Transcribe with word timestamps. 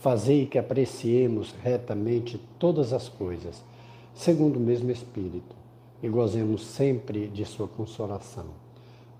Fazei 0.00 0.46
que 0.46 0.58
apreciemos 0.58 1.54
retamente 1.62 2.40
todas 2.58 2.94
as 2.94 3.06
coisas, 3.06 3.62
segundo 4.14 4.56
o 4.56 4.60
mesmo 4.60 4.90
Espírito, 4.90 5.54
e 6.02 6.08
gozemos 6.08 6.66
sempre 6.66 7.26
de 7.28 7.44
Sua 7.44 7.68
consolação. 7.68 8.46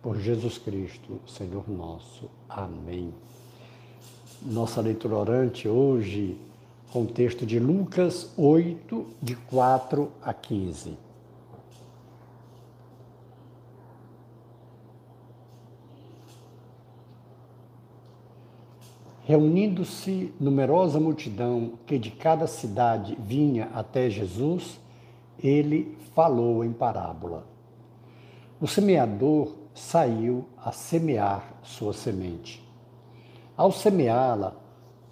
Por 0.00 0.18
Jesus 0.18 0.56
Cristo, 0.56 1.20
Senhor 1.26 1.68
nosso. 1.68 2.30
Amém. 2.48 3.12
Nossa 4.40 4.80
leitura 4.80 5.16
orante 5.16 5.68
hoje, 5.68 6.38
com 6.90 7.02
o 7.02 7.06
texto 7.06 7.44
de 7.44 7.58
Lucas 7.58 8.30
8, 8.38 9.06
de 9.20 9.36
4 9.36 10.10
a 10.22 10.32
15. 10.32 10.96
Reunindo-se 19.30 20.34
numerosa 20.40 20.98
multidão 20.98 21.74
que 21.86 21.96
de 22.00 22.10
cada 22.10 22.48
cidade 22.48 23.16
vinha 23.16 23.70
até 23.72 24.10
Jesus, 24.10 24.80
ele 25.40 25.96
falou 26.16 26.64
em 26.64 26.72
parábola. 26.72 27.46
O 28.60 28.66
semeador 28.66 29.54
saiu 29.72 30.46
a 30.58 30.72
semear 30.72 31.44
sua 31.62 31.92
semente. 31.92 32.60
Ao 33.56 33.70
semeá-la, 33.70 34.56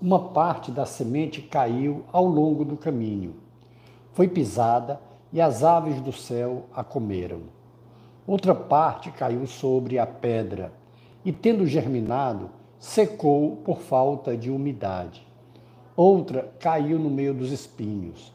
uma 0.02 0.30
parte 0.30 0.72
da 0.72 0.84
semente 0.84 1.40
caiu 1.40 2.02
ao 2.10 2.24
longo 2.24 2.64
do 2.64 2.76
caminho. 2.76 3.36
Foi 4.14 4.26
pisada 4.26 5.00
e 5.32 5.40
as 5.40 5.62
aves 5.62 6.00
do 6.00 6.12
céu 6.12 6.64
a 6.74 6.82
comeram. 6.82 7.42
Outra 8.26 8.52
parte 8.52 9.12
caiu 9.12 9.46
sobre 9.46 9.96
a 9.96 10.08
pedra 10.08 10.72
e, 11.24 11.30
tendo 11.30 11.64
germinado, 11.64 12.57
secou 12.78 13.56
por 13.56 13.80
falta 13.80 14.36
de 14.36 14.50
umidade. 14.50 15.26
Outra 15.96 16.52
caiu 16.60 16.98
no 16.98 17.10
meio 17.10 17.34
dos 17.34 17.50
espinhos, 17.50 18.32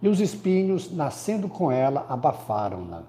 e 0.00 0.08
os 0.08 0.20
espinhos, 0.20 0.92
nascendo 0.92 1.48
com 1.48 1.72
ela, 1.72 2.06
abafaram-na. 2.08 3.04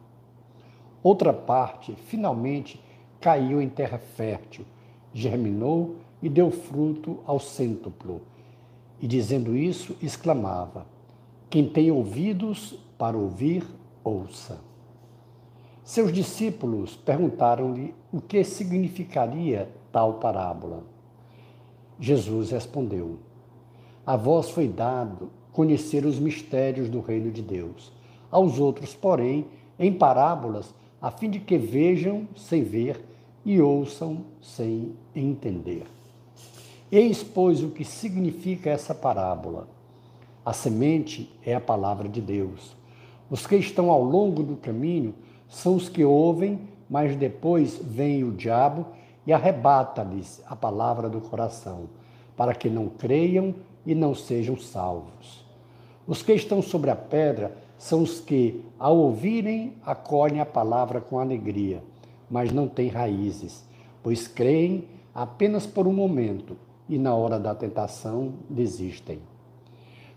Outra 1.03 1.31
parte, 1.31 1.93
finalmente, 2.07 2.83
caiu 3.21 3.61
em 3.61 3.69
terra 3.69 3.97
fértil, 3.97 4.65
germinou 5.13 5.97
e 6.21 6.29
deu 6.29 6.49
fruto 6.49 7.19
ao 7.25 7.39
cêntuplo. 7.39 8.21
E 9.01 9.07
dizendo 9.07 9.55
isso, 9.55 9.95
exclamava: 10.01 10.85
Quem 11.49 11.69
tem 11.69 11.91
ouvidos 11.91 12.77
para 12.97 13.17
ouvir, 13.17 13.63
ouça. 14.03 14.59
Seus 15.83 16.11
discípulos 16.11 16.95
perguntaram-lhe 16.95 17.93
o 18.11 18.21
que 18.21 18.43
significaria 18.43 19.69
tal 19.91 20.15
parábola. 20.15 20.83
Jesus 21.99 22.51
respondeu: 22.51 23.19
A 24.05 24.15
vós 24.15 24.49
foi 24.49 24.67
dado 24.67 25.29
conhecer 25.51 26.05
os 26.05 26.17
mistérios 26.19 26.89
do 26.89 27.01
reino 27.01 27.31
de 27.31 27.41
Deus. 27.41 27.91
Aos 28.31 28.59
outros, 28.59 28.95
porém, 28.95 29.45
em 29.77 29.91
parábolas, 29.91 30.73
a 31.01 31.11
fim 31.11 31.29
de 31.29 31.39
que 31.39 31.57
vejam 31.57 32.27
sem 32.35 32.63
ver 32.63 33.03
e 33.45 33.61
ouçam 33.61 34.25
sem 34.41 34.93
entender. 35.15 35.85
Eis, 36.91 37.23
pois, 37.23 37.63
o 37.63 37.69
que 37.69 37.85
significa 37.85 38.69
essa 38.69 38.95
parábola. 38.95 39.67
A 40.45 40.53
semente 40.53 41.31
é 41.45 41.53
a 41.53 41.61
palavra 41.61 42.09
de 42.09 42.21
Deus. 42.21 42.75
Os 43.29 43.45
que 43.45 43.55
estão 43.55 43.91
ao 43.91 44.03
longo 44.03 44.41
do 44.41 44.55
caminho 44.55 45.13
são 45.47 45.75
os 45.75 45.87
que 45.87 46.03
ouvem, 46.03 46.61
mas 46.89 47.15
depois 47.15 47.79
vem 47.83 48.23
o 48.23 48.31
diabo 48.31 48.85
e 49.29 49.33
arrebata-lhes 49.33 50.41
a 50.47 50.55
palavra 50.55 51.07
do 51.07 51.21
coração, 51.21 51.87
para 52.35 52.55
que 52.55 52.67
não 52.67 52.89
creiam 52.89 53.53
e 53.85 53.93
não 53.93 54.15
sejam 54.15 54.57
salvos. 54.57 55.45
Os 56.07 56.23
que 56.23 56.33
estão 56.33 56.63
sobre 56.63 56.89
a 56.89 56.95
pedra 56.95 57.55
são 57.77 58.01
os 58.01 58.19
que, 58.19 58.65
ao 58.79 58.97
ouvirem, 58.97 59.75
acolhem 59.85 60.39
a 60.39 60.47
palavra 60.47 60.99
com 60.99 61.19
alegria, 61.19 61.83
mas 62.27 62.51
não 62.51 62.67
têm 62.67 62.87
raízes, 62.87 63.63
pois 64.01 64.27
creem 64.27 64.87
apenas 65.13 65.67
por 65.67 65.87
um 65.87 65.93
momento 65.93 66.57
e, 66.89 66.97
na 66.97 67.13
hora 67.13 67.39
da 67.39 67.53
tentação, 67.53 68.33
desistem. 68.49 69.19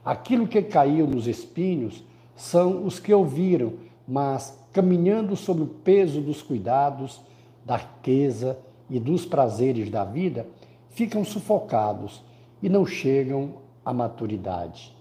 Aquilo 0.02 0.48
que 0.48 0.62
caiu 0.62 1.06
nos 1.06 1.26
espinhos 1.26 2.02
são 2.34 2.86
os 2.86 2.98
que 2.98 3.12
ouviram, 3.12 3.74
mas 4.08 4.58
caminhando 4.72 5.36
sob 5.36 5.60
o 5.60 5.66
peso 5.66 6.22
dos 6.22 6.40
cuidados, 6.40 7.20
da 7.62 7.76
riqueza, 7.76 8.58
e 8.92 9.00
dos 9.00 9.24
prazeres 9.24 9.88
da 9.88 10.04
vida 10.04 10.46
ficam 10.90 11.24
sufocados 11.24 12.22
e 12.62 12.68
não 12.68 12.84
chegam 12.84 13.54
à 13.82 13.90
maturidade. 13.90 14.94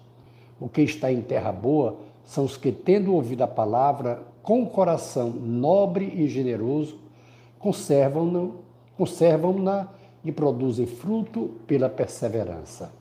O 0.58 0.70
que 0.70 0.82
está 0.82 1.12
em 1.12 1.22
terra 1.22 1.52
boa 1.52 1.98
são 2.24 2.46
os 2.46 2.56
que, 2.56 2.72
tendo 2.72 3.14
ouvido 3.14 3.42
a 3.42 3.48
palavra 3.48 4.24
com 4.42 4.64
o 4.64 4.70
coração 4.70 5.30
nobre 5.30 6.06
e 6.06 6.30
generoso, 6.30 6.98
conservam-na 7.60 8.52
conservam 8.98 9.56
e 10.24 10.32
produzem 10.32 10.86
fruto 10.86 11.60
pela 11.68 11.90
perseverança. 11.90 12.94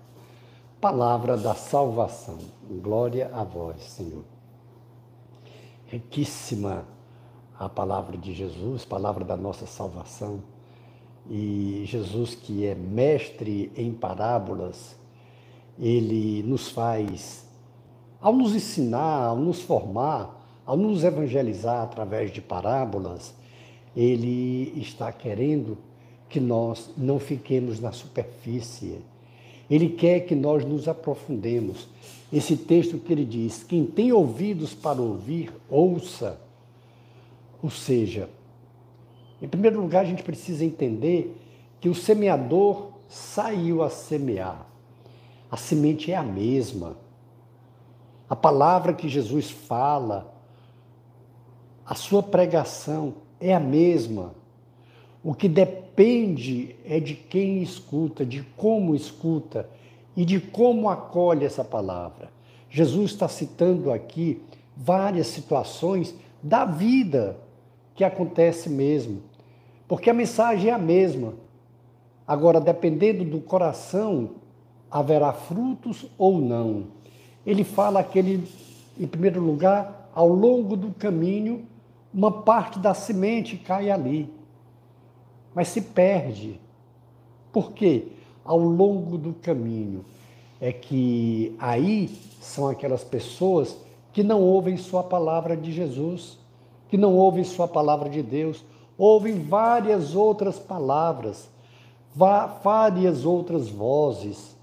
Palavra 0.80 1.36
da 1.36 1.54
salvação. 1.54 2.38
Glória 2.82 3.30
a 3.32 3.44
vós, 3.44 3.80
Senhor. 3.82 4.24
Riquíssima 5.86 6.84
a 7.56 7.68
palavra 7.68 8.16
de 8.16 8.34
Jesus, 8.34 8.84
palavra 8.84 9.24
da 9.24 9.36
nossa 9.36 9.66
salvação 9.66 10.40
e 11.30 11.84
Jesus, 11.86 12.34
que 12.34 12.66
é 12.66 12.74
mestre 12.74 13.70
em 13.76 13.92
parábolas, 13.92 14.96
ele 15.78 16.42
nos 16.42 16.68
faz, 16.68 17.46
ao 18.20 18.32
nos 18.32 18.52
ensinar, 18.52 19.26
ao 19.26 19.36
nos 19.36 19.62
formar, 19.62 20.36
ao 20.66 20.76
nos 20.76 21.04
evangelizar 21.04 21.84
através 21.84 22.32
de 22.32 22.40
parábolas, 22.40 23.32
ele 23.96 24.72
está 24.76 25.12
querendo 25.12 25.78
que 26.28 26.40
nós 26.40 26.90
não 26.96 27.20
fiquemos 27.20 27.78
na 27.78 27.92
superfície. 27.92 28.98
Ele 29.70 29.90
quer 29.90 30.20
que 30.20 30.34
nós 30.34 30.64
nos 30.64 30.88
aprofundemos. 30.88 31.88
Esse 32.32 32.56
texto 32.56 32.98
que 32.98 33.12
ele 33.12 33.24
diz: 33.24 33.62
quem 33.62 33.86
tem 33.86 34.12
ouvidos 34.12 34.74
para 34.74 35.00
ouvir, 35.00 35.52
ouça. 35.68 36.40
Ou 37.62 37.70
seja, 37.70 38.28
em 39.40 39.48
primeiro 39.48 39.80
lugar, 39.80 40.00
a 40.00 40.08
gente 40.08 40.22
precisa 40.22 40.64
entender 40.64 41.36
que 41.80 41.88
o 41.88 41.94
semeador 41.94 42.90
saiu 43.08 43.82
a 43.82 43.90
semear. 43.90 44.66
A 45.50 45.56
semente 45.56 46.12
é 46.12 46.16
a 46.16 46.22
mesma. 46.22 46.96
A 48.28 48.36
palavra 48.36 48.92
que 48.92 49.08
Jesus 49.08 49.50
fala, 49.50 50.32
a 51.84 51.94
sua 51.94 52.22
pregação 52.22 53.14
é 53.40 53.54
a 53.54 53.58
mesma. 53.58 54.34
O 55.24 55.34
que 55.34 55.48
depende 55.48 56.76
é 56.84 57.00
de 57.00 57.14
quem 57.14 57.62
escuta, 57.62 58.24
de 58.24 58.42
como 58.56 58.94
escuta 58.94 59.68
e 60.16 60.24
de 60.24 60.38
como 60.38 60.88
acolhe 60.88 61.44
essa 61.44 61.64
palavra. 61.64 62.30
Jesus 62.68 63.12
está 63.12 63.26
citando 63.26 63.90
aqui 63.90 64.40
várias 64.76 65.26
situações 65.26 66.14
da 66.42 66.64
vida 66.64 67.36
que 67.94 68.04
acontece 68.04 68.70
mesmo. 68.70 69.29
Porque 69.90 70.08
a 70.08 70.14
mensagem 70.14 70.70
é 70.70 70.72
a 70.72 70.78
mesma. 70.78 71.34
Agora, 72.24 72.60
dependendo 72.60 73.24
do 73.24 73.40
coração, 73.40 74.36
haverá 74.88 75.32
frutos 75.32 76.06
ou 76.16 76.40
não. 76.40 76.84
Ele 77.44 77.64
fala 77.64 77.98
aquele, 77.98 78.48
em 78.96 79.06
primeiro 79.08 79.40
lugar, 79.40 80.08
ao 80.14 80.28
longo 80.28 80.76
do 80.76 80.92
caminho, 80.92 81.66
uma 82.14 82.30
parte 82.30 82.78
da 82.78 82.94
semente 82.94 83.56
cai 83.56 83.90
ali, 83.90 84.32
mas 85.52 85.66
se 85.66 85.80
perde. 85.80 86.60
Por 87.52 87.72
quê? 87.72 88.12
Ao 88.44 88.60
longo 88.60 89.18
do 89.18 89.32
caminho. 89.32 90.04
É 90.60 90.72
que 90.72 91.56
aí 91.58 92.16
são 92.40 92.68
aquelas 92.68 93.02
pessoas 93.02 93.76
que 94.12 94.22
não 94.22 94.40
ouvem 94.40 94.76
sua 94.76 95.02
palavra 95.02 95.56
de 95.56 95.72
Jesus, 95.72 96.38
que 96.88 96.96
não 96.96 97.16
ouvem 97.16 97.42
sua 97.42 97.66
palavra 97.66 98.08
de 98.08 98.22
Deus, 98.22 98.64
ouvem 99.00 99.40
várias 99.40 100.14
outras 100.14 100.58
palavras, 100.58 101.48
várias 102.62 103.24
outras 103.24 103.70
vozes. 103.70 104.54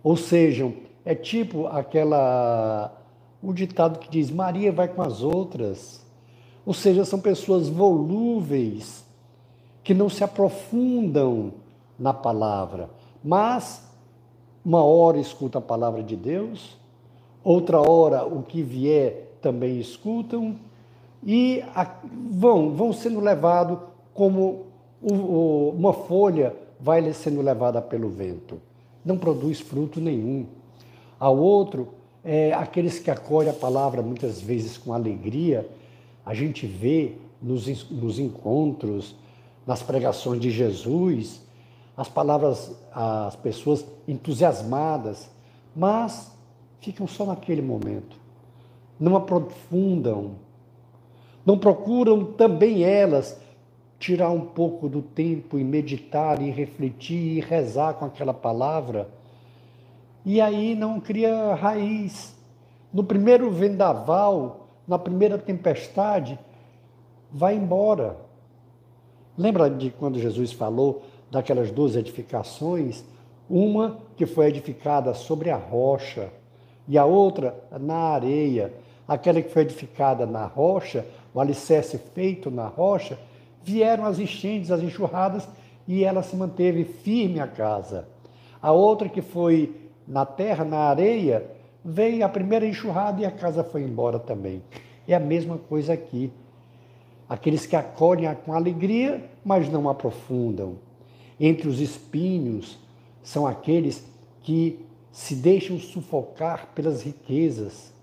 Ou 0.00 0.16
seja, 0.16 0.72
é 1.04 1.12
tipo 1.12 1.66
aquela 1.66 2.96
o 3.42 3.52
ditado 3.52 3.98
que 3.98 4.08
diz 4.08 4.30
Maria 4.30 4.70
vai 4.70 4.86
com 4.86 5.02
as 5.02 5.22
outras. 5.22 6.06
Ou 6.64 6.72
seja, 6.72 7.04
são 7.04 7.18
pessoas 7.18 7.68
volúveis 7.68 9.04
que 9.82 9.92
não 9.92 10.08
se 10.08 10.22
aprofundam 10.22 11.52
na 11.98 12.14
palavra, 12.14 12.88
mas 13.22 13.84
uma 14.64 14.82
hora 14.82 15.18
escuta 15.18 15.58
a 15.58 15.60
palavra 15.60 16.02
de 16.02 16.16
Deus, 16.16 16.78
outra 17.42 17.80
hora 17.80 18.24
o 18.24 18.42
que 18.42 18.62
vier 18.62 19.36
também 19.42 19.78
escutam 19.78 20.56
e 21.24 21.64
vão 22.30 22.74
vão 22.74 22.92
sendo 22.92 23.20
levados 23.20 23.78
como 24.12 24.66
uma 25.00 25.92
folha 25.92 26.54
vai 26.80 27.12
sendo 27.12 27.40
levada 27.40 27.80
pelo 27.80 28.08
vento. 28.08 28.60
Não 29.04 29.18
produz 29.18 29.60
fruto 29.60 30.00
nenhum. 30.00 30.46
Ao 31.18 31.36
outro, 31.36 31.88
é, 32.24 32.52
aqueles 32.52 32.98
que 32.98 33.10
acolhem 33.10 33.50
a 33.50 33.54
palavra 33.54 34.02
muitas 34.02 34.40
vezes 34.40 34.78
com 34.78 34.92
alegria, 34.92 35.68
a 36.24 36.34
gente 36.34 36.66
vê 36.66 37.16
nos, 37.40 37.90
nos 37.90 38.18
encontros, 38.18 39.14
nas 39.66 39.82
pregações 39.82 40.40
de 40.40 40.50
Jesus, 40.50 41.42
as 41.96 42.08
palavras, 42.08 42.72
as 42.92 43.36
pessoas 43.36 43.84
entusiasmadas, 44.08 45.30
mas 45.76 46.32
ficam 46.80 47.06
só 47.06 47.24
naquele 47.24 47.62
momento. 47.62 48.16
Não 48.98 49.16
aprofundam, 49.16 50.32
não 51.44 51.58
procuram 51.58 52.24
também 52.24 52.84
elas 52.84 53.38
tirar 53.98 54.30
um 54.30 54.40
pouco 54.40 54.88
do 54.88 55.00
tempo 55.00 55.58
e 55.58 55.64
meditar 55.64 56.40
e 56.42 56.50
refletir 56.50 57.38
e 57.38 57.40
rezar 57.40 57.94
com 57.94 58.04
aquela 58.04 58.34
palavra. 58.34 59.08
E 60.24 60.40
aí 60.40 60.74
não 60.74 61.00
cria 61.00 61.54
raiz. 61.54 62.34
No 62.92 63.02
primeiro 63.02 63.50
vendaval, 63.50 64.68
na 64.86 64.98
primeira 64.98 65.38
tempestade, 65.38 66.38
vai 67.32 67.54
embora. 67.54 68.16
Lembra 69.36 69.68
de 69.68 69.90
quando 69.90 70.18
Jesus 70.18 70.52
falou 70.52 71.02
daquelas 71.30 71.70
duas 71.70 71.96
edificações? 71.96 73.04
Uma 73.48 73.98
que 74.16 74.26
foi 74.26 74.46
edificada 74.46 75.12
sobre 75.14 75.50
a 75.50 75.56
rocha 75.56 76.30
e 76.86 76.96
a 76.96 77.04
outra 77.04 77.54
na 77.80 77.96
areia. 77.96 78.72
Aquela 79.06 79.42
que 79.42 79.50
foi 79.50 79.62
edificada 79.62 80.24
na 80.24 80.46
rocha, 80.46 81.04
o 81.34 81.40
alicerce 81.40 81.98
feito 82.14 82.50
na 82.50 82.68
rocha, 82.68 83.18
vieram 83.62 84.06
as 84.06 84.18
enchentes, 84.20 84.70
as 84.70 84.82
enxurradas, 84.82 85.48
e 85.86 86.04
ela 86.04 86.22
se 86.22 86.36
manteve 86.36 86.84
firme 86.84 87.40
a 87.40 87.46
casa. 87.48 88.08
A 88.62 88.72
outra 88.72 89.08
que 89.08 89.20
foi 89.20 89.74
na 90.06 90.24
terra, 90.24 90.64
na 90.64 90.78
areia, 90.78 91.44
veio 91.84 92.24
a 92.24 92.28
primeira 92.28 92.66
enxurrada 92.66 93.20
e 93.20 93.26
a 93.26 93.30
casa 93.30 93.64
foi 93.64 93.82
embora 93.82 94.18
também. 94.18 94.62
É 95.06 95.14
a 95.14 95.20
mesma 95.20 95.58
coisa 95.58 95.92
aqui. 95.92 96.32
Aqueles 97.28 97.66
que 97.66 97.76
acolhem 97.76 98.32
com 98.44 98.54
alegria, 98.54 99.28
mas 99.44 99.68
não 99.68 99.88
aprofundam. 99.88 100.76
Entre 101.38 101.68
os 101.68 101.80
espinhos 101.80 102.78
são 103.22 103.46
aqueles 103.46 104.06
que 104.42 104.86
se 105.10 105.34
deixam 105.34 105.78
sufocar 105.78 106.68
pelas 106.74 107.02
riquezas, 107.02 107.93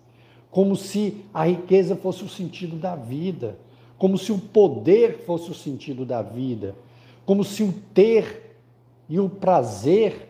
como 0.52 0.76
se 0.76 1.26
a 1.34 1.46
riqueza 1.46 1.96
fosse 1.96 2.24
o 2.24 2.30
sentido 2.30 2.76
da 2.76 2.96
vida 2.96 3.58
como 4.02 4.18
se 4.18 4.32
o 4.32 4.40
poder 4.40 5.20
fosse 5.28 5.52
o 5.52 5.54
sentido 5.54 6.08
da 6.08 6.24
vida, 6.24 6.76
como 7.24 7.44
se 7.44 7.62
o 7.62 7.72
ter 7.94 8.58
e 9.08 9.20
o 9.20 9.30
prazer 9.30 10.28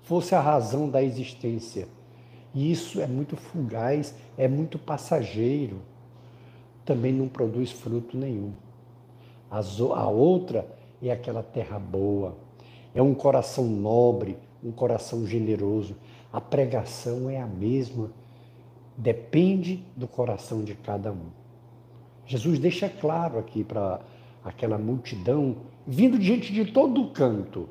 fosse 0.00 0.34
a 0.34 0.40
razão 0.40 0.88
da 0.88 1.02
existência. 1.02 1.86
E 2.54 2.72
isso 2.72 3.02
é 3.02 3.06
muito 3.06 3.36
fugaz, 3.36 4.14
é 4.38 4.48
muito 4.48 4.78
passageiro. 4.78 5.82
Também 6.82 7.12
não 7.12 7.28
produz 7.28 7.70
fruto 7.70 8.16
nenhum. 8.16 8.54
A 9.50 10.08
outra 10.08 10.66
é 11.02 11.10
aquela 11.10 11.42
terra 11.42 11.78
boa, 11.78 12.34
é 12.94 13.02
um 13.02 13.12
coração 13.12 13.66
nobre, 13.66 14.38
um 14.64 14.72
coração 14.72 15.26
generoso. 15.26 15.94
A 16.32 16.40
pregação 16.40 17.28
é 17.28 17.38
a 17.38 17.46
mesma, 17.46 18.10
depende 18.96 19.84
do 19.96 20.06
coração 20.06 20.62
de 20.62 20.74
cada 20.74 21.12
um. 21.12 21.26
Jesus 22.26 22.58
deixa 22.58 22.88
claro 22.88 23.38
aqui 23.38 23.62
para 23.62 24.00
aquela 24.44 24.78
multidão, 24.78 25.56
vindo 25.86 26.18
diante 26.18 26.52
de 26.52 26.66
todo 26.66 27.10
canto. 27.10 27.68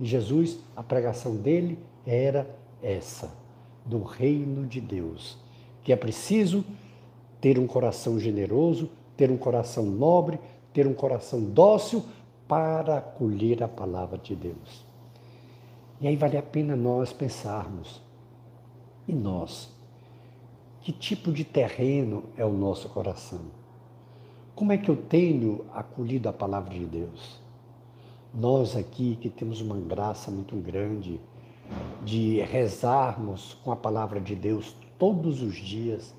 E 0.00 0.04
Jesus, 0.04 0.58
a 0.74 0.82
pregação 0.82 1.36
dele 1.36 1.78
era 2.06 2.48
essa, 2.82 3.32
do 3.84 4.02
reino 4.02 4.66
de 4.66 4.80
Deus, 4.80 5.38
que 5.82 5.92
é 5.92 5.96
preciso 5.96 6.64
ter 7.40 7.58
um 7.58 7.66
coração 7.66 8.18
generoso, 8.18 8.90
ter 9.16 9.30
um 9.30 9.36
coração 9.36 9.84
nobre, 9.84 10.38
ter 10.72 10.86
um 10.86 10.94
coração 10.94 11.42
dócil 11.42 12.04
para 12.48 12.98
acolher 12.98 13.62
a 13.62 13.68
palavra 13.68 14.18
de 14.18 14.34
Deus. 14.34 14.84
E 16.00 16.08
aí 16.08 16.16
vale 16.16 16.36
a 16.36 16.42
pena 16.42 16.74
nós 16.74 17.12
pensarmos, 17.12 18.02
e 19.06 19.12
nós? 19.12 19.70
Que 20.82 20.90
tipo 20.90 21.30
de 21.30 21.44
terreno 21.44 22.24
é 22.36 22.44
o 22.44 22.52
nosso 22.52 22.88
coração? 22.88 23.40
Como 24.52 24.72
é 24.72 24.76
que 24.76 24.90
eu 24.90 24.96
tenho 24.96 25.64
acolhido 25.72 26.28
a 26.28 26.32
palavra 26.32 26.76
de 26.76 26.84
Deus? 26.84 27.40
Nós 28.34 28.74
aqui 28.76 29.16
que 29.20 29.30
temos 29.30 29.60
uma 29.60 29.76
graça 29.76 30.28
muito 30.28 30.56
grande 30.56 31.20
de 32.04 32.40
rezarmos 32.40 33.56
com 33.62 33.70
a 33.70 33.76
palavra 33.76 34.20
de 34.20 34.34
Deus 34.34 34.74
todos 34.98 35.40
os 35.40 35.54
dias, 35.54 36.12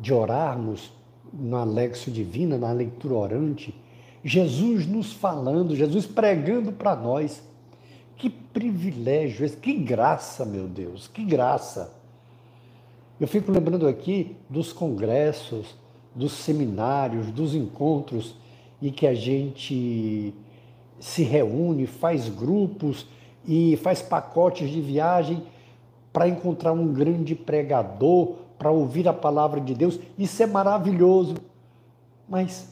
de 0.00 0.12
orarmos 0.12 0.92
na 1.32 1.62
Lexo 1.62 2.10
Divina, 2.10 2.58
na 2.58 2.72
leitura 2.72 3.14
orante, 3.14 3.72
Jesus 4.24 4.84
nos 4.84 5.12
falando, 5.12 5.76
Jesus 5.76 6.06
pregando 6.06 6.72
para 6.72 6.96
nós. 6.96 7.40
Que 8.16 8.28
privilégio 8.28 9.48
que 9.58 9.74
graça, 9.74 10.44
meu 10.44 10.66
Deus, 10.66 11.06
que 11.06 11.24
graça. 11.24 12.02
Eu 13.20 13.28
fico 13.28 13.52
lembrando 13.52 13.86
aqui 13.86 14.36
dos 14.50 14.72
congressos, 14.72 15.76
dos 16.14 16.32
seminários, 16.32 17.30
dos 17.30 17.54
encontros 17.54 18.34
e 18.82 18.90
que 18.90 19.06
a 19.06 19.14
gente 19.14 20.34
se 20.98 21.22
reúne, 21.22 21.86
faz 21.86 22.28
grupos 22.28 23.06
e 23.46 23.76
faz 23.76 24.02
pacotes 24.02 24.68
de 24.68 24.80
viagem 24.80 25.44
para 26.12 26.28
encontrar 26.28 26.72
um 26.72 26.92
grande 26.92 27.34
pregador, 27.34 28.34
para 28.58 28.70
ouvir 28.70 29.06
a 29.08 29.12
palavra 29.12 29.60
de 29.60 29.74
Deus. 29.74 29.98
Isso 30.18 30.42
é 30.42 30.46
maravilhoso. 30.46 31.36
Mas 32.28 32.68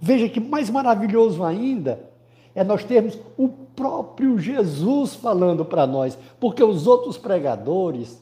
veja 0.00 0.28
que 0.28 0.40
mais 0.40 0.68
maravilhoso 0.68 1.44
ainda 1.44 2.10
é 2.56 2.64
nós 2.64 2.82
termos 2.84 3.18
o 3.36 3.48
próprio 3.48 4.38
Jesus 4.38 5.14
falando 5.14 5.64
para 5.64 5.86
nós, 5.86 6.18
porque 6.40 6.64
os 6.64 6.86
outros 6.86 7.18
pregadores, 7.18 8.20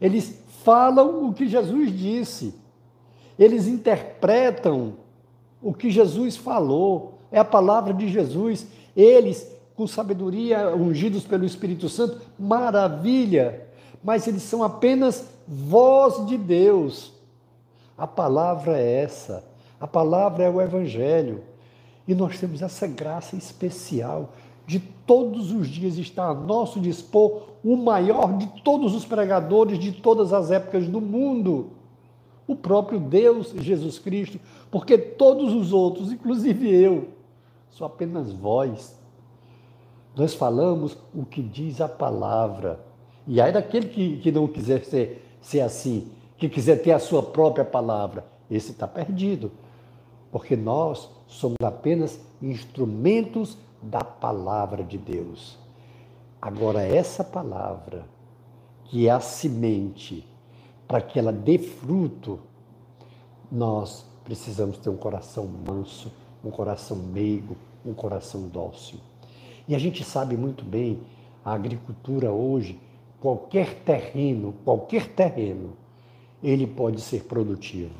eles 0.00 0.42
falam 0.66 1.24
o 1.24 1.32
que 1.32 1.46
Jesus 1.46 1.96
disse. 1.96 2.52
Eles 3.38 3.68
interpretam 3.68 4.94
o 5.62 5.72
que 5.72 5.92
Jesus 5.92 6.36
falou, 6.36 7.20
é 7.30 7.38
a 7.38 7.44
palavra 7.44 7.94
de 7.94 8.08
Jesus. 8.08 8.66
Eles, 8.96 9.48
com 9.76 9.86
sabedoria, 9.86 10.74
ungidos 10.74 11.22
pelo 11.22 11.44
Espírito 11.44 11.88
Santo, 11.88 12.20
maravilha, 12.36 13.68
mas 14.02 14.26
eles 14.26 14.42
são 14.42 14.64
apenas 14.64 15.28
voz 15.46 16.26
de 16.26 16.36
Deus. 16.36 17.12
A 17.96 18.08
palavra 18.08 18.76
é 18.76 19.02
essa, 19.02 19.44
a 19.78 19.86
palavra 19.86 20.42
é 20.42 20.50
o 20.50 20.60
Evangelho. 20.60 21.44
E 22.08 22.14
nós 22.14 22.40
temos 22.40 22.60
essa 22.60 22.88
graça 22.88 23.36
especial 23.36 24.32
de 24.66 24.80
todos 24.80 25.52
os 25.52 25.68
dias 25.68 25.96
estar 25.96 26.28
a 26.28 26.34
nosso 26.34 26.80
dispor 26.80 27.42
o 27.62 27.76
maior 27.76 28.36
de 28.36 28.46
todos 28.62 28.94
os 28.94 29.04
pregadores 29.04 29.78
de 29.78 29.92
todas 29.92 30.32
as 30.32 30.50
épocas 30.50 30.88
do 30.88 31.00
mundo 31.00 31.70
o 32.46 32.54
próprio 32.54 33.00
Deus 33.00 33.50
Jesus 33.56 33.98
Cristo, 33.98 34.38
porque 34.70 34.96
todos 34.96 35.52
os 35.52 35.72
outros, 35.72 36.12
inclusive 36.12 36.72
eu, 36.72 37.08
sou 37.70 37.86
apenas 37.86 38.32
voz. 38.32 38.96
Nós 40.14 40.34
falamos 40.34 40.96
o 41.14 41.24
que 41.24 41.42
diz 41.42 41.80
a 41.80 41.88
palavra. 41.88 42.80
E 43.26 43.40
aí 43.40 43.52
daquele 43.52 43.88
que, 43.88 44.18
que 44.18 44.30
não 44.30 44.46
quiser 44.46 44.84
ser, 44.84 45.26
ser 45.40 45.60
assim, 45.60 46.08
que 46.38 46.48
quiser 46.48 46.82
ter 46.82 46.92
a 46.92 46.98
sua 46.98 47.22
própria 47.22 47.64
palavra, 47.64 48.24
esse 48.50 48.70
está 48.70 48.86
perdido. 48.86 49.50
Porque 50.30 50.56
nós 50.56 51.10
somos 51.26 51.56
apenas 51.62 52.20
instrumentos 52.40 53.58
da 53.82 54.02
palavra 54.02 54.82
de 54.82 54.98
Deus. 54.98 55.58
Agora, 56.40 56.82
essa 56.82 57.24
palavra, 57.24 58.06
que 58.84 59.08
é 59.08 59.10
a 59.10 59.20
semente, 59.20 60.26
para 60.86 61.00
que 61.00 61.18
ela 61.18 61.32
dê 61.32 61.58
fruto, 61.58 62.38
nós 63.50 64.04
precisamos 64.24 64.78
ter 64.78 64.90
um 64.90 64.96
coração 64.96 65.46
manso, 65.46 66.12
um 66.44 66.50
coração 66.50 66.96
meigo, 66.96 67.56
um 67.84 67.94
coração 67.94 68.48
dócil. 68.48 68.98
E 69.68 69.74
a 69.74 69.78
gente 69.78 70.04
sabe 70.04 70.36
muito 70.36 70.64
bem, 70.64 71.00
a 71.44 71.52
agricultura 71.52 72.30
hoje, 72.30 72.78
qualquer 73.20 73.82
terreno, 73.82 74.54
qualquer 74.64 75.08
terreno, 75.08 75.76
ele 76.42 76.66
pode 76.66 77.00
ser 77.00 77.24
produtivo, 77.24 77.94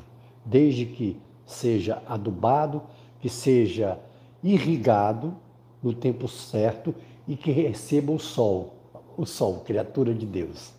desde 0.45 0.85
que 0.85 1.19
seja 1.45 2.01
adubado, 2.07 2.81
que 3.19 3.29
seja 3.29 3.99
irrigado 4.43 5.35
no 5.81 5.93
tempo 5.93 6.27
certo 6.27 6.93
e 7.27 7.35
que 7.35 7.51
receba 7.51 8.11
o 8.11 8.19
sol, 8.19 8.73
o 9.17 9.25
sol, 9.25 9.61
criatura 9.61 10.13
de 10.13 10.25
Deus. 10.25 10.73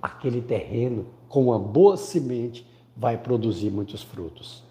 Aquele 0.00 0.40
terreno 0.40 1.06
com 1.28 1.44
uma 1.44 1.58
boa 1.58 1.96
semente 1.96 2.66
vai 2.96 3.16
produzir 3.16 3.70
muitos 3.70 4.02
frutos. 4.02 4.62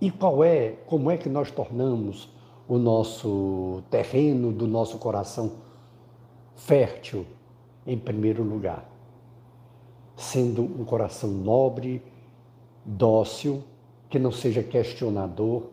E 0.00 0.10
qual 0.10 0.42
é, 0.44 0.76
como 0.86 1.10
é 1.10 1.16
que 1.16 1.28
nós 1.28 1.50
tornamos 1.50 2.28
o 2.68 2.78
nosso 2.78 3.82
terreno 3.90 4.52
do 4.52 4.66
nosso 4.66 4.96
coração 4.98 5.52
fértil 6.54 7.26
em 7.86 7.98
primeiro 7.98 8.42
lugar? 8.42 8.88
Sendo 10.16 10.62
um 10.62 10.84
coração 10.84 11.30
nobre, 11.30 12.02
dócil, 12.84 13.62
que 14.08 14.18
não 14.18 14.32
seja 14.32 14.62
questionador, 14.62 15.64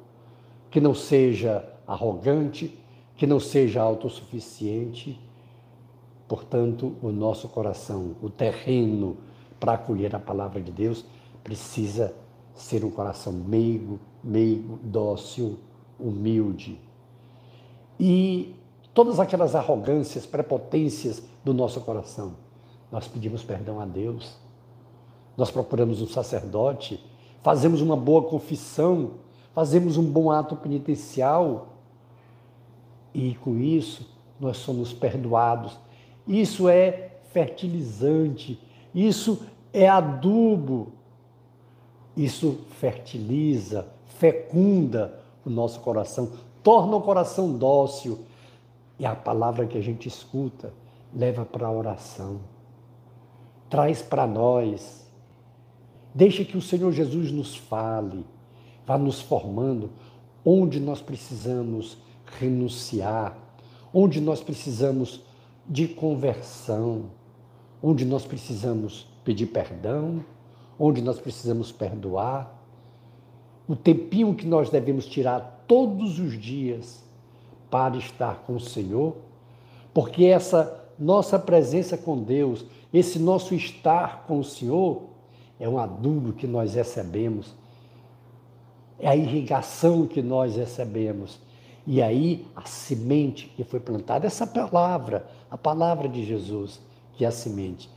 que 0.70 0.82
não 0.82 0.94
seja 0.94 1.68
arrogante, 1.88 2.78
que 3.16 3.26
não 3.26 3.40
seja 3.40 3.82
autossuficiente. 3.82 5.20
Portanto, 6.28 6.96
o 7.02 7.10
nosso 7.10 7.48
coração, 7.48 8.16
o 8.22 8.30
terreno 8.30 9.18
para 9.60 9.74
acolher 9.74 10.16
a 10.16 10.20
palavra 10.20 10.62
de 10.62 10.72
Deus, 10.72 11.06
precisa 11.44 12.14
ser 12.54 12.84
um 12.84 12.92
coração 12.92 13.32
meigo, 13.32 14.00
meigo, 14.24 14.78
dócil, 14.84 15.58
humilde. 16.00 16.80
E 18.00 18.54
todas 18.94 19.20
aquelas 19.20 19.56
arrogâncias, 19.56 20.26
prepotências 20.26 21.24
do 21.44 21.54
nosso 21.54 21.80
coração, 21.82 22.34
nós 22.92 23.08
pedimos 23.08 23.44
perdão 23.44 23.80
a 23.80 23.86
Deus. 23.86 24.36
Nós 25.36 25.50
procuramos 25.50 26.02
um 26.02 26.08
sacerdote, 26.08 27.04
fazemos 27.42 27.82
uma 27.82 27.96
boa 27.96 28.24
confissão, 28.24 29.12
fazemos 29.54 29.98
um 29.98 30.04
bom 30.04 30.32
ato 30.32 30.56
penitencial 30.56 31.77
e 33.18 33.34
com 33.34 33.58
isso 33.58 34.08
nós 34.40 34.58
somos 34.58 34.94
perdoados. 34.94 35.76
Isso 36.28 36.70
é 36.70 37.18
fertilizante, 37.34 38.62
isso 38.94 39.42
é 39.74 39.90
adubo, 39.90 40.94
isso 42.16 42.60
fertiliza, 42.80 43.88
fecunda 44.20 45.20
o 45.44 45.50
nosso 45.50 45.80
coração, 45.80 46.32
torna 46.62 46.96
o 46.96 47.02
coração 47.02 47.58
dócil. 47.58 48.20
E 49.00 49.06
a 49.06 49.16
palavra 49.16 49.66
que 49.66 49.80
a 49.80 49.82
gente 49.82 50.08
escuta 50.08 50.72
leva 51.12 51.44
para 51.44 51.66
a 51.66 51.72
oração, 51.72 52.40
traz 53.68 54.00
para 54.00 54.28
nós. 54.28 55.08
Deixa 56.14 56.46
que 56.46 56.58
o 56.58 56.62
Senhor 56.62 56.92
Jesus 56.92 57.32
nos 57.32 57.56
fale, 57.56 58.24
vá 58.86 58.96
nos 58.96 59.20
formando 59.22 59.90
onde 60.46 60.80
nós 60.80 61.02
precisamos 61.02 61.98
renunciar, 62.40 63.38
onde 63.94 64.20
nós 64.20 64.42
precisamos 64.42 65.22
de 65.68 65.88
conversão, 65.88 67.06
onde 67.82 68.06
nós 68.06 68.26
precisamos 68.26 69.08
pedir 69.24 69.48
perdão 69.48 70.24
onde 70.80 71.02
nós 71.02 71.20
precisamos 71.20 71.72
perdoar, 71.72 72.54
o 73.68 73.76
tempinho 73.76 74.34
que 74.36 74.46
nós 74.46 74.70
devemos 74.70 75.06
tirar 75.06 75.64
todos 75.68 76.20
os 76.20 76.40
dias 76.40 77.04
para 77.70 77.98
estar 77.98 78.44
com 78.46 78.56
o 78.56 78.60
Senhor, 78.60 79.16
porque 79.94 80.26
essa 80.26 80.86
nossa 80.98 81.38
presença 81.38 81.98
com 81.98 82.22
Deus, 82.22 82.66
esse 82.94 83.20
nosso 83.20 83.54
estar 83.54 84.26
com 84.26 84.40
o 84.40 84.44
Senhor, 84.44 85.02
é 85.60 85.68
um 85.68 85.78
adubo 85.78 86.34
que 86.34 86.48
nós 86.48 86.76
recebemos, 86.76 87.54
é 89.00 89.08
a 89.08 89.16
irrigação 89.16 90.08
que 90.08 90.22
nós 90.22 90.56
recebemos. 90.56 91.40
E 91.90 92.02
aí 92.02 92.46
a 92.54 92.66
semente 92.66 93.48
que 93.56 93.64
foi 93.64 93.80
plantada, 93.80 94.28
essa 94.28 94.46
palavra, 94.46 95.26
a 95.50 95.58
palavra 95.58 96.10
de 96.10 96.26
Jesus, 96.26 96.82
que 97.14 97.24
é 97.24 97.30
a 97.30 97.32
semente, 97.32 97.90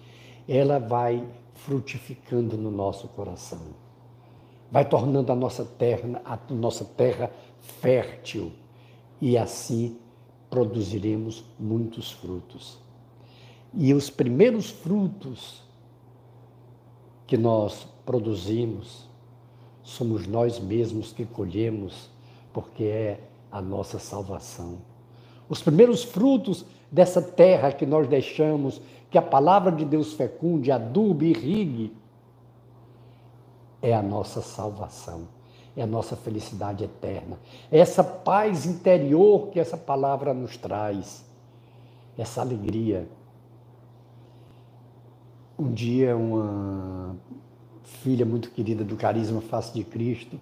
ela 0.49 0.78
vai 0.78 1.26
frutificando 1.54 2.56
no 2.56 2.70
nosso 2.70 3.09
coração. 3.09 3.59
Vai 4.70 4.88
tornando 4.88 5.32
a 5.32 5.35
nossa 5.35 5.64
terra, 5.64 6.23
a 6.25 6.38
nossa 6.54 6.85
terra 6.85 7.32
fértil 7.59 8.52
e 9.20 9.37
assim 9.37 9.99
produziremos 10.49 11.44
muitos 11.59 12.12
frutos. 12.12 12.78
E 13.75 13.92
os 13.92 14.09
primeiros 14.09 14.70
frutos 14.70 15.64
que 17.26 17.37
nós 17.37 17.88
produzimos 18.06 19.09
somos 19.82 20.28
nós 20.28 20.61
mesmos 20.61 21.12
que 21.12 21.25
colhemos, 21.25 22.09
porque 22.52 22.85
é 22.85 23.20
a 23.50 23.61
nossa 23.61 23.99
salvação. 23.99 24.78
Os 25.49 25.62
primeiros 25.62 26.04
frutos 26.04 26.64
dessa 26.90 27.21
terra 27.21 27.73
que 27.73 27.85
nós 27.85 28.07
deixamos 28.07 28.80
que 29.11 29.19
a 29.19 29.23
palavra 29.23 29.73
de 29.73 29.85
Deus 29.85 30.12
fecunde, 30.12 30.71
adube 30.71 31.26
e 31.26 31.30
irrigue, 31.30 31.97
é 33.83 33.95
a 33.95 34.02
nossa 34.02 34.40
salvação, 34.40 35.26
é 35.76 35.83
a 35.83 35.87
nossa 35.87 36.14
felicidade 36.14 36.85
eterna, 36.85 37.38
é 37.73 37.78
essa 37.78 38.04
paz 38.04 38.66
interior 38.66 39.49
que 39.49 39.59
essa 39.59 39.76
palavra 39.76 40.33
nos 40.33 40.57
traz, 40.57 41.25
essa 42.16 42.40
alegria. 42.40 43.09
Um 45.59 45.73
dia, 45.73 46.16
uma 46.16 47.16
filha 47.83 48.25
muito 48.25 48.50
querida 48.50 48.85
do 48.85 48.97
Carisma 48.97 49.40
Face 49.40 49.75
de 49.75 49.85
Cristo 49.85 50.40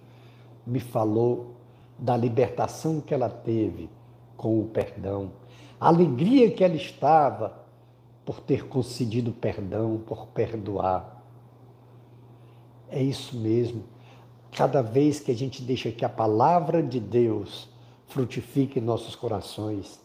me 0.65 0.79
falou 0.79 1.55
da 1.99 2.15
libertação 2.15 3.01
que 3.01 3.13
ela 3.13 3.29
teve 3.29 3.89
com 4.37 4.59
o 4.59 4.67
perdão, 4.67 5.33
a 5.79 5.87
alegria 5.87 6.49
que 6.49 6.63
ela 6.63 6.75
estava 6.75 7.59
por 8.25 8.39
ter 8.39 8.67
concedido 8.67 9.31
perdão, 9.31 10.01
por 10.05 10.27
perdoar. 10.27 11.23
É 12.89 13.01
isso 13.01 13.37
mesmo. 13.37 13.83
Cada 14.51 14.81
vez 14.81 15.19
que 15.19 15.31
a 15.31 15.35
gente 15.35 15.61
deixa 15.61 15.91
que 15.91 16.05
a 16.05 16.09
palavra 16.09 16.81
de 16.81 16.99
Deus 16.99 17.69
frutifique 18.07 18.79
em 18.79 18.83
nossos 18.83 19.15
corações, 19.15 19.99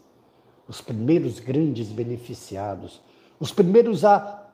os 0.69 0.81
primeiros 0.81 1.39
grandes 1.39 1.89
beneficiados, 1.89 3.01
os 3.39 3.53
primeiros 3.53 4.05
a 4.05 4.51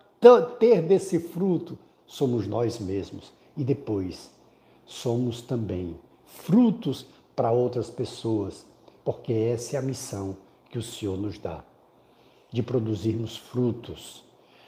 ter 0.59 0.82
desse 0.82 1.18
fruto, 1.18 1.78
somos 2.06 2.47
nós 2.47 2.78
mesmos. 2.78 3.32
E 3.56 3.64
depois, 3.64 4.30
somos 4.85 5.42
também 5.42 5.97
frutos 6.25 7.06
para 7.40 7.52
outras 7.52 7.88
pessoas, 7.88 8.66
porque 9.02 9.32
essa 9.32 9.75
é 9.75 9.78
a 9.78 9.82
missão 9.82 10.37
que 10.68 10.76
o 10.76 10.82
Senhor 10.82 11.16
nos 11.16 11.38
dá 11.38 11.64
de 12.52 12.62
produzirmos 12.62 13.35
frutos. 13.35 14.23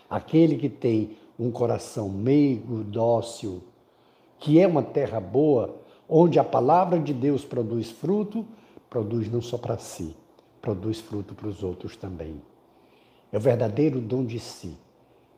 Aquele 0.09 0.57
que 0.57 0.71
tem 0.71 1.19
um 1.39 1.51
coração 1.51 2.09
meigo, 2.09 2.83
dócil, 2.83 3.63
que 4.39 4.59
é 4.59 4.67
uma 4.67 4.83
terra 4.83 5.21
boa, 5.21 5.83
onde 6.09 6.39
a 6.39 6.45
palavra 6.45 6.99
de 6.99 7.13
Deus 7.13 7.45
produz 7.45 7.91
fruto, 7.91 8.43
produz 8.89 9.31
não 9.31 9.43
só 9.43 9.59
para 9.59 9.77
si, 9.77 10.17
produz 10.63 10.99
fruto 10.99 11.35
para 11.35 11.49
os 11.49 11.63
outros 11.63 11.95
também. 11.95 12.41
É 13.31 13.37
o 13.37 13.41
verdadeiro 13.41 14.01
dom 14.01 14.25
de 14.25 14.39
si. 14.39 14.79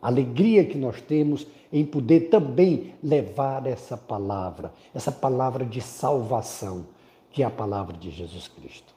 A 0.00 0.06
alegria 0.06 0.64
que 0.64 0.78
nós 0.78 1.00
temos 1.00 1.48
em 1.72 1.84
poder 1.84 2.28
também 2.28 2.94
levar 3.02 3.66
essa 3.66 3.96
palavra, 3.96 4.72
essa 4.94 5.10
palavra 5.10 5.64
de 5.64 5.80
salvação, 5.80 6.93
que 7.34 7.42
é 7.42 7.46
a 7.46 7.50
palavra 7.50 7.96
de 7.96 8.12
Jesus 8.12 8.46
Cristo. 8.46 8.94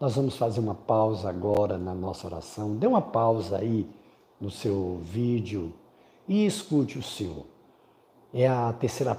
Nós 0.00 0.16
vamos 0.16 0.34
fazer 0.34 0.60
uma 0.60 0.74
pausa 0.74 1.28
agora 1.28 1.76
na 1.76 1.94
nossa 1.94 2.26
oração. 2.26 2.74
Dê 2.74 2.86
uma 2.86 3.02
pausa 3.02 3.58
aí 3.58 3.86
no 4.40 4.50
seu 4.50 4.98
vídeo 5.04 5.74
e 6.26 6.46
escute 6.46 6.98
o 6.98 7.02
Senhor. 7.02 7.44
É 8.32 8.48
a 8.48 8.72
terceira 8.72 9.14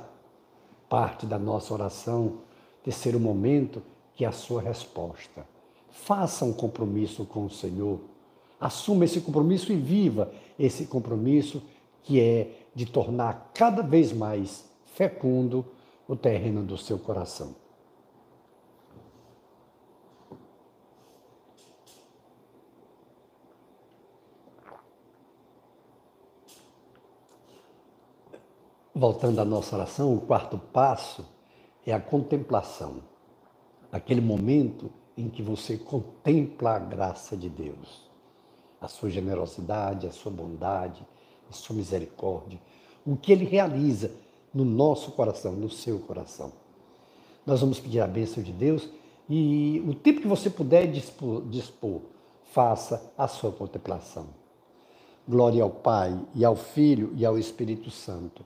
parte 0.90 1.28
da 1.28 1.38
nossa 1.38 1.72
oração, 1.72 2.40
terceiro 2.84 3.20
momento, 3.20 3.84
que 4.16 4.26
é 4.26 4.28
a 4.28 4.32
sua 4.32 4.60
resposta. 4.60 5.46
Faça 5.92 6.44
um 6.46 6.52
compromisso 6.52 7.24
com 7.26 7.46
o 7.46 7.50
Senhor. 7.50 8.00
Assuma 8.60 9.06
esse 9.06 9.22
compromisso 9.22 9.72
e 9.72 9.76
viva 9.76 10.34
esse 10.58 10.88
compromisso 10.88 11.62
que 12.02 12.20
é 12.20 12.66
de 12.74 12.88
tornar 12.88 13.52
cada 13.54 13.84
vez 13.84 14.12
mais 14.12 14.68
fecundo 14.96 15.64
o 16.08 16.16
terreno 16.16 16.64
do 16.64 16.76
seu 16.76 16.98
coração. 16.98 17.62
Voltando 28.96 29.40
à 29.40 29.46
nossa 29.46 29.76
oração, 29.76 30.14
o 30.16 30.22
quarto 30.22 30.58
passo 30.58 31.26
é 31.86 31.94
a 31.94 32.00
contemplação. 32.00 32.98
Aquele 33.92 34.22
momento 34.22 34.92
em 35.18 35.30
que 35.30 35.42
você 35.42 35.78
contempla 35.78 36.76
a 36.76 36.80
graça 36.80 37.36
de 37.38 37.50
Deus. 37.50 38.10
a 38.82 38.88
sua 38.88 39.10
generosidade, 39.10 40.08
a 40.08 40.12
sua 40.12 40.32
bondade, 40.32 41.06
a 41.50 41.54
sua 41.54 41.76
misericórdia, 41.76 42.60
o 43.06 43.16
que 43.16 43.32
ele 43.32 43.46
realiza 43.46 44.12
no 44.54 44.66
nosso 44.66 45.12
coração, 45.12 45.54
no 45.54 45.70
seu 45.70 46.00
coração. 46.00 46.52
Nós 47.46 47.62
vamos 47.62 47.80
pedir 47.80 48.02
a 48.02 48.08
bênção 48.08 48.44
de 48.44 48.52
Deus 48.52 48.90
e 49.30 49.82
o 49.88 49.94
tempo 49.96 50.22
que 50.22 50.28
você 50.28 50.50
puder 50.50 50.88
dispor, 50.92 51.42
dispor 51.44 52.02
faça 52.52 53.12
a 53.18 53.28
sua 53.28 53.52
contemplação. 53.52 54.28
Glória 55.28 55.64
ao 55.64 55.70
Pai, 55.70 56.20
e 56.36 56.44
ao 56.44 56.56
Filho, 56.56 57.14
e 57.16 57.26
ao 57.26 57.40
Espírito 57.40 57.90
Santo, 57.90 58.46